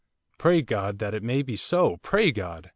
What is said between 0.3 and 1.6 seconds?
'Pray God that it may be